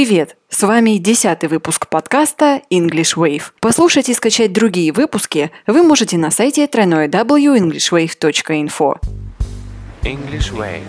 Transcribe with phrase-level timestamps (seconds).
[0.00, 0.32] Привет!
[0.48, 3.42] С вами десятый выпуск подкаста English Wave.
[3.60, 8.98] Послушать и скачать другие выпуски вы можете на сайте www.englishwave.info.
[10.02, 10.80] English Wave.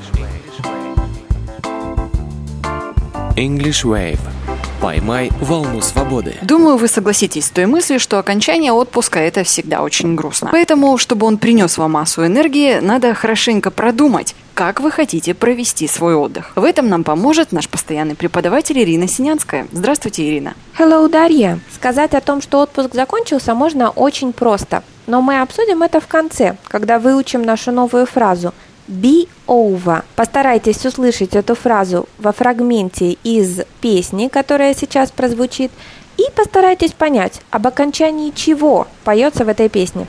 [3.35, 4.40] English Wave.
[4.81, 6.37] Поймай волну свободы.
[6.41, 10.49] Думаю, вы согласитесь с той мыслью, что окончание отпуска– это всегда очень грустно.
[10.51, 16.15] Поэтому, чтобы он принес вам массу энергии, надо хорошенько продумать, как вы хотите провести свой
[16.15, 16.53] отдых.
[16.55, 19.67] В этом нам поможет наш постоянный преподаватель Ирина Синянская.
[19.71, 20.55] Здравствуйте, Ирина.
[20.79, 21.59] Hello, Дарья.
[21.75, 24.81] Сказать о том, что отпуск закончился, можно очень просто.
[25.05, 28.51] Но мы обсудим это в конце, когда выучим нашу новую фразу–
[28.91, 30.03] be over.
[30.15, 35.71] Постарайтесь услышать эту фразу во фрагменте из песни, которая сейчас прозвучит,
[36.17, 40.05] и постарайтесь понять, об окончании чего поется в этой песне.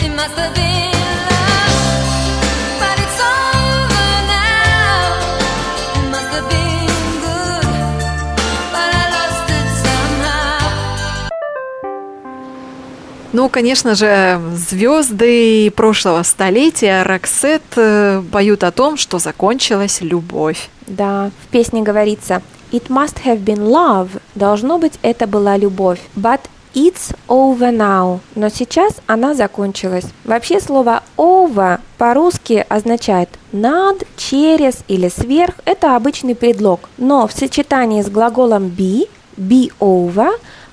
[0.00, 0.65] It must have been
[13.36, 20.70] Ну, конечно же, звезды прошлого столетия Роксет э, поют о том, что закончилась любовь.
[20.86, 22.40] Да, в песне говорится
[22.72, 24.08] It must have been love.
[24.34, 25.98] Должно быть, это была любовь.
[26.16, 26.40] But
[26.72, 28.20] it's over now.
[28.34, 30.06] Но сейчас она закончилась.
[30.24, 35.56] Вообще слово over по-русски означает над, через или сверх.
[35.66, 36.88] Это обычный предлог.
[36.96, 40.30] Но в сочетании с глаголом be, be over,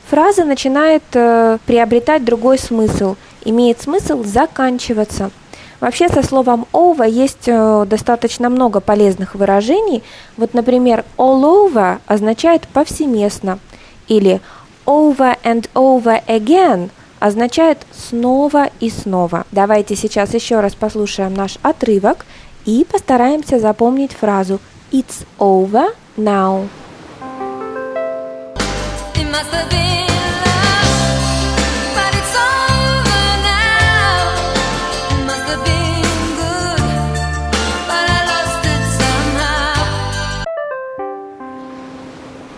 [0.09, 3.15] фраза начинает э, приобретать другой смысл.
[3.45, 5.31] Имеет смысл заканчиваться.
[5.79, 10.03] Вообще со словом over есть э, достаточно много полезных выражений.
[10.37, 13.59] Вот, например, all over означает повсеместно.
[14.07, 14.39] Или
[14.85, 19.45] over and over again означает снова и снова.
[19.51, 22.25] Давайте сейчас еще раз послушаем наш отрывок
[22.65, 24.59] и постараемся запомнить фразу
[24.91, 26.67] It's over now.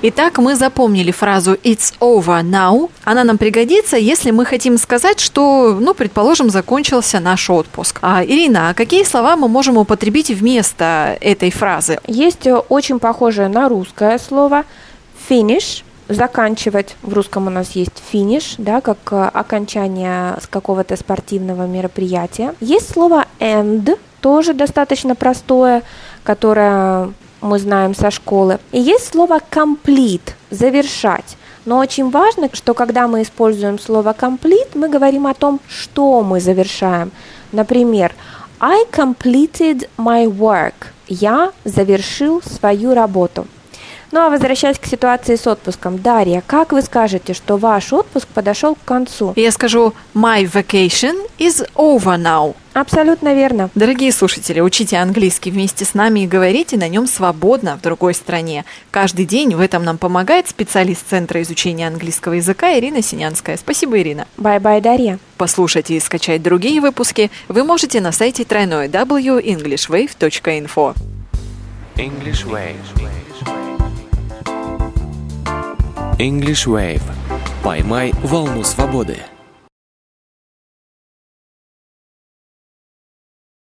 [0.07, 2.91] Итак, мы запомнили фразу «It's over now».
[3.05, 7.97] Она нам пригодится, если мы хотим сказать, что, ну, предположим, закончился наш отпуск.
[8.03, 11.99] А, Ирина, а какие слова мы можем употребить вместо этой фразы?
[12.05, 14.65] Есть э, очень похожее на русское слово
[15.27, 16.95] finish, заканчивать.
[17.01, 22.53] В русском у нас есть finish, да, как э, окончание с какого-то спортивного мероприятия.
[22.59, 25.83] Есть слово end, тоже достаточно простое,
[26.23, 27.11] которое
[27.41, 28.59] мы знаем со школы.
[28.71, 31.37] И есть слово complete, завершать.
[31.65, 36.39] Но очень важно, что когда мы используем слово complete, мы говорим о том, что мы
[36.39, 37.11] завершаем.
[37.51, 38.13] Например,
[38.59, 40.73] I completed my work.
[41.07, 43.47] Я завершил свою работу.
[44.11, 48.75] Ну а возвращаясь к ситуации с отпуском, Дарья, как вы скажете, что ваш отпуск подошел
[48.75, 49.33] к концу?
[49.35, 52.55] Я скажу «My vacation is over now».
[52.73, 53.69] Абсолютно верно.
[53.73, 58.65] Дорогие слушатели, учите английский вместе с нами и говорите на нем свободно в другой стране.
[58.91, 63.55] Каждый день в этом нам помогает специалист Центра изучения английского языка Ирина Синянская.
[63.55, 64.27] Спасибо, Ирина.
[64.35, 65.19] Bye-bye, Дарья.
[65.37, 70.95] Послушать и скачать другие выпуски вы можете на сайте тройной www.englishwave.info.
[71.95, 73.74] English Wave.
[76.17, 77.01] English Wave.
[77.61, 79.17] Поймай волну свободы.